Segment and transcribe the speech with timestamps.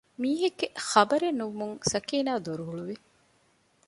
[0.21, 2.95] މީހެއްގެ ޚަބަރެއް ނުވުމުން ސަކީނާ ދޮރު ހުޅުވި